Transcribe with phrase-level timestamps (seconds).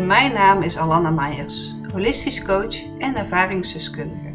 [0.00, 4.32] Mijn naam is Alanna Meijers, holistisch coach en ervaringsdeskundige.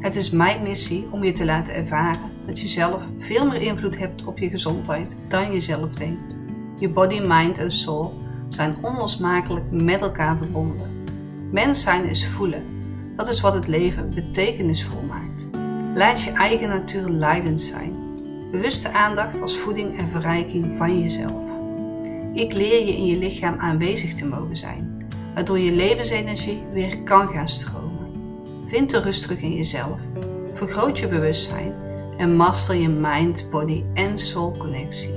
[0.00, 3.98] Het is mijn missie om je te laten ervaren dat je zelf veel meer invloed
[3.98, 6.38] hebt op je gezondheid dan je zelf denkt.
[6.78, 8.14] Je body, mind en soul
[8.48, 11.04] zijn onlosmakelijk met elkaar verbonden.
[11.50, 12.64] Mens zijn is voelen.
[13.16, 15.48] Dat is wat het leven betekenisvol maakt.
[15.94, 17.94] Laat je eigen natuur leidend zijn.
[18.50, 21.44] Bewuste aandacht als voeding en verrijking van jezelf.
[22.32, 24.85] Ik leer je in je lichaam aanwezig te mogen zijn,
[25.36, 28.10] waardoor je levensenergie weer kan gaan stromen.
[28.66, 30.00] Vind de rust terug in jezelf,
[30.54, 31.74] vergroot je bewustzijn
[32.18, 35.14] en master je mind, body en soul connectie.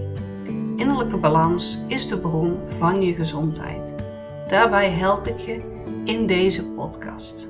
[0.76, 3.96] Innerlijke balans is de bron van je gezondheid.
[4.48, 5.62] Daarbij help ik je
[6.06, 7.50] in deze podcast.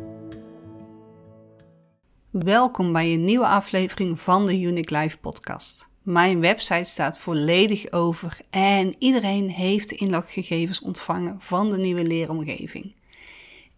[2.29, 5.88] Welkom bij een nieuwe aflevering van de Unique Life podcast.
[6.09, 12.93] Mijn website staat volledig over en iedereen heeft de inloggegevens ontvangen van de nieuwe leeromgeving.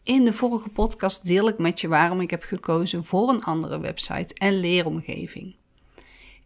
[0.03, 3.79] In de vorige podcast deel ik met je waarom ik heb gekozen voor een andere
[3.79, 5.55] website en leeromgeving.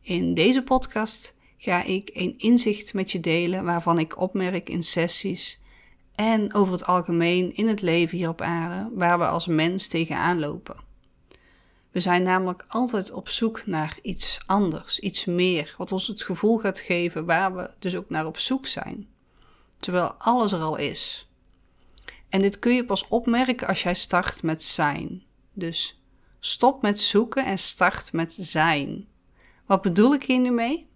[0.01, 5.61] In deze podcast ga ik een inzicht met je delen waarvan ik opmerk in sessies
[6.15, 10.39] en over het algemeen in het leven hier op aarde waar we als mens tegenaan
[10.39, 10.84] lopen.
[11.95, 16.57] We zijn namelijk altijd op zoek naar iets anders, iets meer, wat ons het gevoel
[16.57, 19.07] gaat geven waar we dus ook naar op zoek zijn.
[19.79, 21.29] Terwijl alles er al is.
[22.29, 25.23] En dit kun je pas opmerken als jij start met zijn.
[25.53, 26.01] Dus
[26.39, 29.07] stop met zoeken en start met zijn.
[29.65, 30.89] Wat bedoel ik hier nu mee?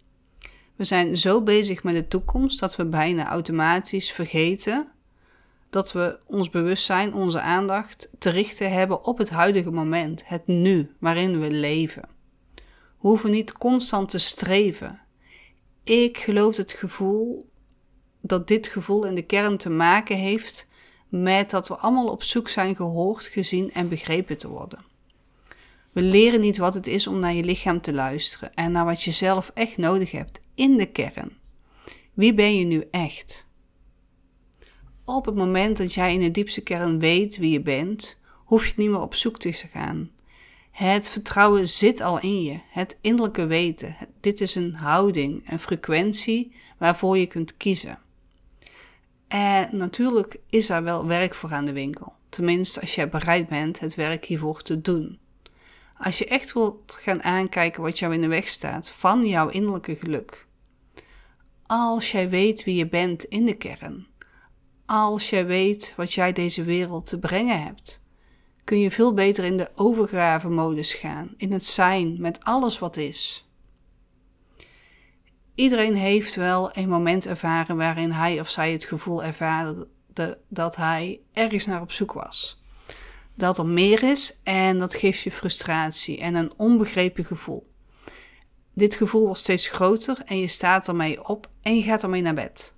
[0.75, 4.91] We zijn zo bezig met de toekomst dat we bijna automatisch vergeten
[5.69, 10.95] dat we ons bewustzijn, onze aandacht te richten hebben op het huidige moment, het nu
[10.99, 12.03] waarin we leven.
[13.01, 14.99] We hoeven niet constant te streven.
[15.83, 17.49] Ik geloof het gevoel
[18.21, 20.67] dat dit gevoel in de kern te maken heeft
[21.09, 24.85] met dat we allemaal op zoek zijn gehoord, gezien en begrepen te worden.
[25.91, 29.03] We leren niet wat het is om naar je lichaam te luisteren en naar wat
[29.03, 31.37] je zelf echt nodig hebt in de kern.
[32.13, 33.47] Wie ben je nu echt?
[35.15, 38.73] Op het moment dat jij in de diepste kern weet wie je bent, hoef je
[38.75, 40.11] niet meer op zoek te gaan.
[40.71, 43.95] Het vertrouwen zit al in je, het innerlijke weten.
[44.19, 47.99] Dit is een houding, een frequentie waarvoor je kunt kiezen.
[49.27, 52.13] En natuurlijk is daar wel werk voor aan de winkel.
[52.29, 55.19] Tenminste, als jij bereid bent het werk hiervoor te doen.
[55.97, 59.95] Als je echt wilt gaan aankijken wat jou in de weg staat van jouw innerlijke
[59.95, 60.47] geluk.
[61.65, 64.07] Als jij weet wie je bent in de kern,
[64.89, 68.01] als je weet wat jij deze wereld te brengen hebt,
[68.63, 73.49] kun je veel beter in de overgave-modus gaan, in het zijn met alles wat is.
[75.55, 79.87] Iedereen heeft wel een moment ervaren waarin hij of zij het gevoel ervaarde
[80.47, 82.63] dat hij ergens naar op zoek was.
[83.35, 87.71] Dat er meer is en dat geeft je frustratie en een onbegrepen gevoel.
[88.73, 92.33] Dit gevoel wordt steeds groter en je staat ermee op en je gaat ermee naar
[92.33, 92.77] bed.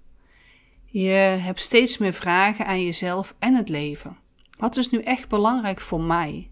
[0.94, 4.18] Je hebt steeds meer vragen aan jezelf en het leven.
[4.58, 6.50] Wat is nu echt belangrijk voor mij?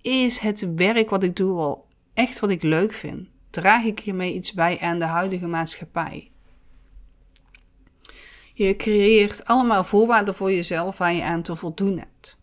[0.00, 3.28] Is het werk wat ik doe wel echt wat ik leuk vind?
[3.50, 6.30] Draag ik hiermee iets bij aan de huidige maatschappij?
[8.54, 12.38] Je creëert allemaal voorwaarden voor jezelf waar je aan te voldoen hebt.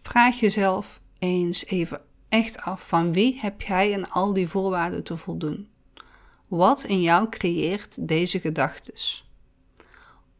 [0.00, 5.16] Vraag jezelf eens even echt af van wie heb jij aan al die voorwaarden te
[5.16, 5.68] voldoen?
[6.48, 9.31] Wat in jou creëert deze gedachtes?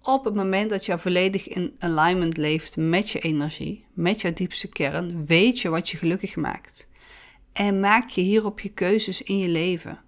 [0.04, 4.68] Op het moment dat je volledig in alignment leeft met je energie, met jouw diepste
[4.68, 6.88] kern, weet je wat je gelukkig maakt.
[7.52, 10.00] En maak je hierop je keuzes in je leven.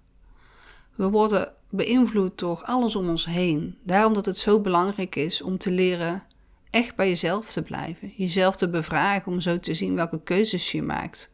[0.95, 3.77] We worden beïnvloed door alles om ons heen.
[3.83, 6.23] Daarom dat het zo belangrijk is om te leren
[6.69, 8.13] echt bij jezelf te blijven.
[8.15, 11.29] Jezelf te bevragen om zo te zien welke keuzes je maakt.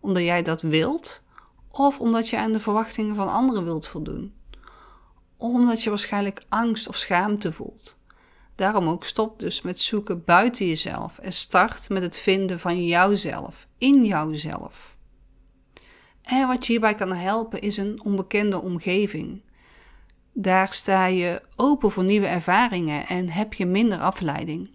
[0.00, 1.22] Omdat jij dat wilt
[1.70, 4.34] of omdat je aan de verwachtingen van anderen wilt voldoen.
[5.36, 7.98] Omdat je waarschijnlijk angst of schaamte voelt.
[8.56, 13.68] Daarom ook stop dus met zoeken buiten jezelf en start met het vinden van jouzelf,
[13.78, 14.96] in jouzelf.
[16.22, 19.42] En wat je hierbij kan helpen is een onbekende omgeving.
[20.32, 24.70] Daar sta je open voor nieuwe ervaringen en heb je minder afleiding.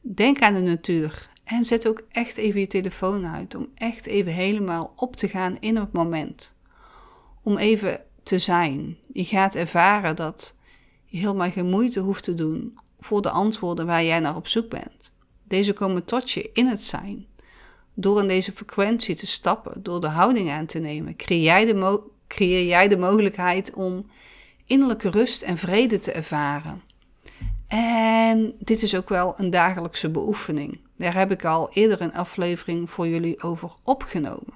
[0.00, 4.32] Denk aan de natuur en zet ook echt even je telefoon uit om echt even
[4.32, 6.54] helemaal op te gaan in het moment.
[7.42, 8.96] Om even te zijn.
[9.12, 10.56] Je gaat ervaren dat
[11.04, 14.68] je helemaal geen moeite hoeft te doen voor de antwoorden waar jij naar op zoek
[14.68, 15.12] bent.
[15.44, 17.26] Deze komen tot je in het zijn.
[17.94, 22.00] Door in deze frequentie te stappen, door de houding aan te nemen, creëer jij de,
[22.26, 24.06] creëer jij de mogelijkheid om
[24.66, 26.82] innerlijke rust en vrede te ervaren.
[27.66, 30.80] En dit is ook wel een dagelijkse beoefening.
[30.96, 34.54] Daar heb ik al eerder een aflevering voor jullie over opgenomen.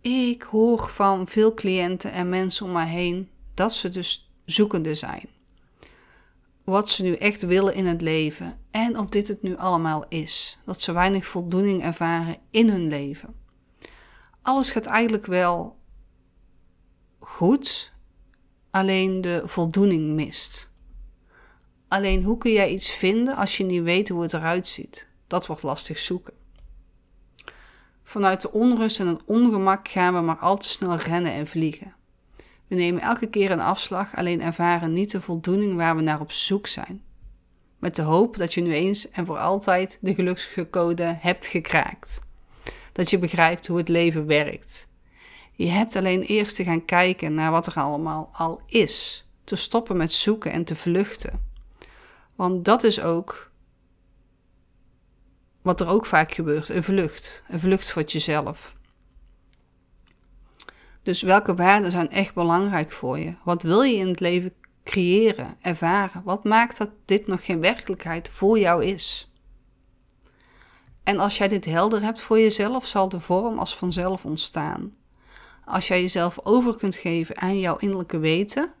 [0.00, 5.28] Ik hoor van veel cliënten en mensen om mij heen dat ze dus zoekende zijn.
[6.68, 10.58] Wat ze nu echt willen in het leven en of dit het nu allemaal is.
[10.64, 13.34] Dat ze weinig voldoening ervaren in hun leven.
[14.42, 15.78] Alles gaat eigenlijk wel
[17.18, 17.92] goed,
[18.70, 20.72] alleen de voldoening mist.
[21.88, 25.08] Alleen hoe kun jij iets vinden als je niet weet hoe het eruit ziet?
[25.26, 26.34] Dat wordt lastig zoeken.
[28.02, 31.97] Vanuit de onrust en het ongemak gaan we maar al te snel rennen en vliegen.
[32.68, 36.32] We nemen elke keer een afslag, alleen ervaren niet de voldoening waar we naar op
[36.32, 37.02] zoek zijn.
[37.78, 42.20] Met de hoop dat je nu eens en voor altijd de gelukscode code hebt gekraakt.
[42.92, 44.88] Dat je begrijpt hoe het leven werkt.
[45.52, 49.26] Je hebt alleen eerst te gaan kijken naar wat er allemaal al is.
[49.44, 51.46] Te stoppen met zoeken en te vluchten.
[52.34, 53.50] Want dat is ook
[55.62, 57.44] wat er ook vaak gebeurt: een vlucht.
[57.48, 58.76] Een vlucht voor jezelf.
[61.02, 63.34] Dus welke waarden zijn echt belangrijk voor je?
[63.44, 64.52] Wat wil je in het leven
[64.84, 66.22] creëren, ervaren?
[66.24, 69.30] Wat maakt dat dit nog geen werkelijkheid voor jou is?
[71.02, 74.96] En als jij dit helder hebt voor jezelf, zal de vorm als vanzelf ontstaan.
[75.64, 78.72] Als jij jezelf over kunt geven aan jouw innerlijke weten,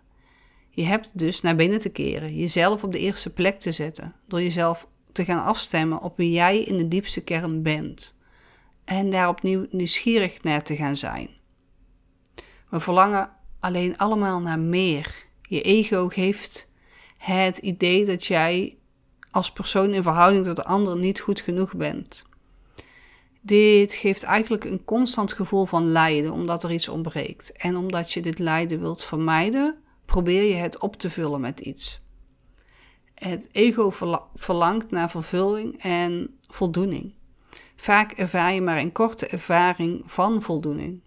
[0.70, 4.42] je hebt dus naar binnen te keren, jezelf op de eerste plek te zetten, door
[4.42, 8.16] jezelf te gaan afstemmen op wie jij in de diepste kern bent.
[8.84, 11.28] En daar opnieuw nieuwsgierig naar te gaan zijn.
[12.68, 13.30] We verlangen
[13.60, 15.26] alleen allemaal naar meer.
[15.42, 16.68] Je ego geeft
[17.16, 18.76] het idee dat jij
[19.30, 22.26] als persoon in verhouding tot de ander niet goed genoeg bent.
[23.40, 27.52] Dit geeft eigenlijk een constant gevoel van lijden, omdat er iets ontbreekt.
[27.52, 32.00] En omdat je dit lijden wilt vermijden, probeer je het op te vullen met iets.
[33.14, 33.90] Het ego
[34.34, 37.14] verlangt naar vervulling en voldoening.
[37.76, 41.00] Vaak ervaar je maar een korte ervaring van voldoening.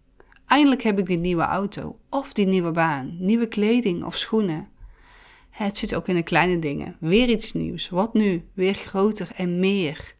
[0.51, 4.69] Eindelijk heb ik die nieuwe auto, of die nieuwe baan, nieuwe kleding of schoenen.
[5.49, 6.95] Het zit ook in de kleine dingen.
[6.99, 7.89] Weer iets nieuws.
[7.89, 8.47] Wat nu?
[8.53, 10.15] Weer groter en meer.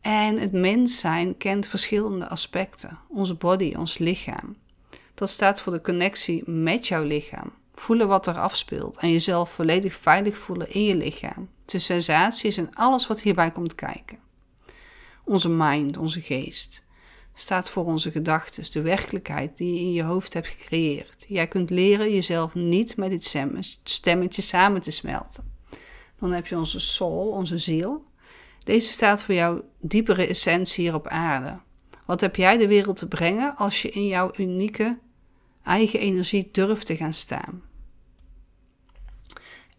[0.00, 2.98] En het mens zijn kent verschillende aspecten.
[3.08, 4.56] Onze body, ons lichaam.
[5.14, 7.52] Dat staat voor de connectie met jouw lichaam.
[7.72, 11.48] Voelen wat er afspeelt en jezelf volledig veilig voelen in je lichaam.
[11.64, 14.18] De sensaties en alles wat hierbij komt kijken.
[15.24, 16.84] Onze mind, onze geest
[17.34, 21.24] staat voor onze gedachten, de werkelijkheid die je in je hoofd hebt gecreëerd.
[21.28, 23.36] Jij kunt leren jezelf niet met dit
[23.82, 25.52] stemmetje samen te smelten.
[26.16, 28.04] Dan heb je onze soul, onze ziel.
[28.58, 31.58] Deze staat voor jouw diepere essentie hier op aarde.
[32.06, 34.98] Wat heb jij de wereld te brengen als je in jouw unieke
[35.62, 37.62] eigen energie durft te gaan staan?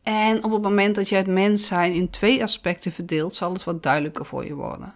[0.04, 3.63] En op het moment dat jij het mens zijn in twee aspecten verdeelt, zal het
[3.63, 4.96] wat duidelijker voor je worden.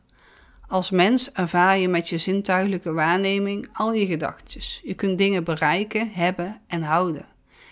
[0.70, 4.62] Als mens ervaar je met je zintuigelijke waarneming al je gedachten.
[4.84, 7.26] Je kunt dingen bereiken, hebben en houden.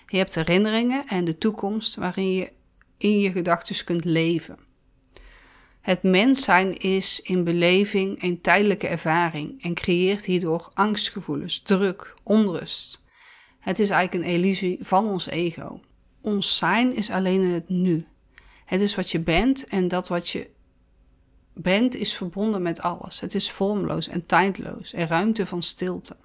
[0.07, 2.51] Je hebt herinneringen en de toekomst waarin je
[2.97, 4.57] in je gedachten kunt leven.
[5.81, 13.03] Het mens zijn is in beleving een tijdelijke ervaring en creëert hierdoor angstgevoelens, druk, onrust.
[13.59, 15.79] Het is eigenlijk een illusie van ons ego.
[16.21, 18.05] Ons zijn is alleen in het nu.
[18.65, 20.55] Het is wat je bent en dat wat je
[21.61, 23.19] bent is verbonden met alles.
[23.19, 26.15] Het is vormloos en tijdloos en ruimte van stilte.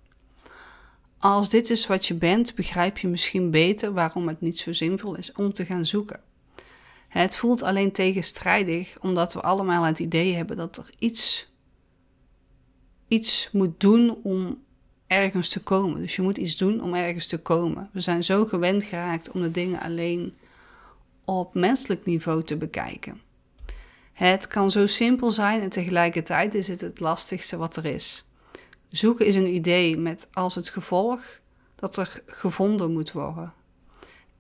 [1.19, 5.15] Als dit is wat je bent, begrijp je misschien beter waarom het niet zo zinvol
[5.15, 6.21] is om te gaan zoeken.
[7.09, 11.53] Het voelt alleen tegenstrijdig omdat we allemaal het idee hebben dat er iets,
[13.09, 14.63] iets moet doen om
[15.07, 16.01] ergens te komen.
[16.01, 17.91] Dus je moet iets doen om ergens te komen.
[17.93, 20.35] We zijn zo gewend geraakt om de dingen alleen
[21.25, 23.21] op menselijk niveau te bekijken.
[24.13, 28.29] Het kan zo simpel zijn en tegelijkertijd is het het lastigste wat er is.
[28.89, 31.41] Zoeken is een idee met als het gevolg
[31.75, 33.53] dat er gevonden moet worden.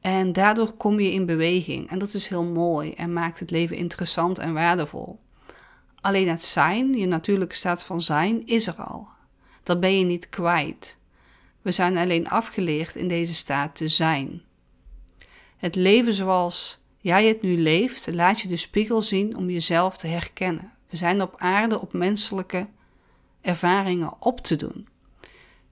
[0.01, 3.77] En daardoor kom je in beweging en dat is heel mooi en maakt het leven
[3.77, 5.21] interessant en waardevol.
[6.01, 9.09] Alleen het zijn, je natuurlijke staat van zijn, is er al.
[9.63, 10.99] Dat ben je niet kwijt.
[11.63, 14.43] We zijn alleen afgeleerd in deze staat te zijn.
[15.57, 20.07] Het leven zoals jij het nu leeft, laat je de spiegel zien om jezelf te
[20.07, 20.73] herkennen.
[20.89, 22.67] We zijn op aarde op menselijke
[23.41, 24.89] ervaringen op te doen.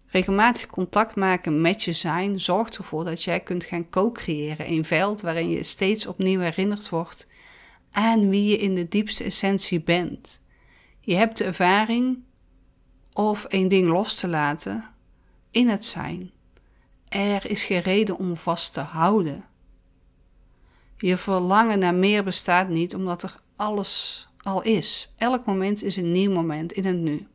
[0.06, 4.70] Regelmatig contact maken met je zijn zorgt ervoor dat jij kunt gaan co-creëren.
[4.70, 7.26] Een veld waarin je steeds opnieuw herinnerd wordt
[7.90, 10.40] aan wie je in de diepste essentie bent.
[11.00, 12.18] Je hebt de ervaring
[13.12, 14.84] of een ding los te laten
[15.50, 16.30] in het zijn.
[17.08, 19.44] Er is geen reden om vast te houden.
[21.00, 25.12] Je verlangen naar meer bestaat niet omdat er alles al is.
[25.16, 27.26] Elk moment is een nieuw moment in het nu.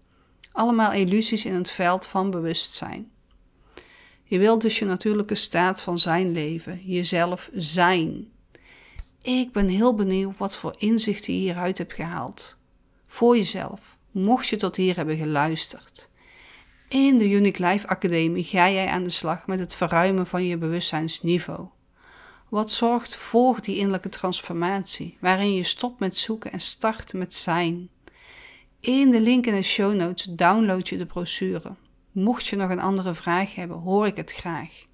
[0.51, 3.11] Allemaal illusies in het veld van bewustzijn.
[4.23, 8.27] Je wilt dus je natuurlijke staat van zijn leven, jezelf zijn.
[9.21, 12.57] Ik ben heel benieuwd wat voor inzichten je hieruit hebt gehaald.
[13.07, 16.09] Voor jezelf, mocht je tot hier hebben geluisterd.
[16.87, 20.57] In de Unique Life Academie ga jij aan de slag met het verruimen van je
[20.57, 21.67] bewustzijnsniveau.
[22.49, 27.89] Wat zorgt voor die innerlijke transformatie, waarin je stopt met zoeken en start met zijn.
[28.79, 31.75] In de link in de show notes download je de brochure.
[32.11, 34.85] Mocht je nog een andere vraag hebben, hoor ik het graag.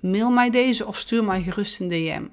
[0.00, 2.24] Mail mij deze of stuur mij gerust een DM.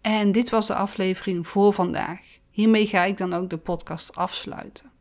[0.00, 2.20] En dit was de aflevering voor vandaag.
[2.50, 4.91] Hiermee ga ik dan ook de podcast afsluiten.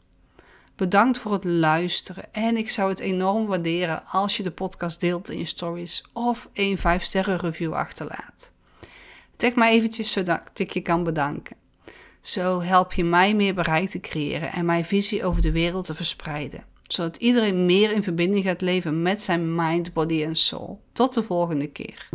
[0.82, 5.30] Bedankt voor het luisteren en ik zou het enorm waarderen als je de podcast deelt
[5.30, 8.52] in je stories of een 5 sterren review achterlaat.
[9.36, 11.56] Tag mij eventjes zodat ik je kan bedanken.
[12.22, 15.96] Zo help je mij meer bereik te creëren en mijn visie over de wereld te
[15.96, 20.82] verspreiden, zodat iedereen meer in verbinding gaat leven met zijn mind, body en soul.
[20.92, 22.10] Tot de volgende keer.